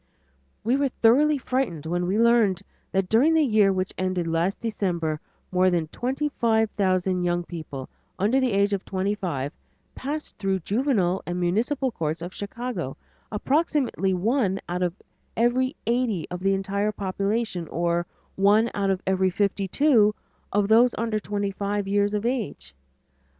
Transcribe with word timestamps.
We 0.63 0.77
were 0.77 0.87
thoroughly 0.89 1.37
frightened 1.37 1.85
when 1.85 2.07
we 2.07 2.17
learned 2.17 2.63
that 2.91 3.07
during 3.07 3.35
the 3.35 3.43
year 3.43 3.71
which 3.71 3.93
ended 3.99 4.25
last 4.25 4.59
December, 4.59 5.19
more 5.51 5.69
than 5.69 5.89
twenty 5.89 6.29
five 6.39 6.71
thousand 6.71 7.23
young 7.23 7.43
people 7.43 7.87
under 8.17 8.39
the 8.39 8.51
age 8.51 8.73
of 8.73 8.83
twenty 8.83 9.13
five 9.13 9.53
passed 9.93 10.39
through 10.39 10.55
the 10.55 10.59
Juvenile 10.65 11.21
and 11.27 11.39
Municipal 11.39 11.91
Courts 11.91 12.23
of 12.23 12.33
Chicago 12.33 12.97
approximately 13.31 14.11
one 14.11 14.59
out 14.67 14.81
of 14.81 14.95
every 15.37 15.75
eighty 15.85 16.25
of 16.31 16.39
the 16.39 16.55
entire 16.55 16.91
population, 16.91 17.67
or 17.67 18.07
one 18.35 18.71
out 18.73 18.89
of 18.89 19.03
every 19.05 19.29
fifty 19.29 19.67
two 19.67 20.15
of 20.51 20.67
those 20.67 20.95
under 20.97 21.19
twenty 21.19 21.51
five 21.51 21.87
years 21.87 22.15
of 22.15 22.25
age. 22.25 22.73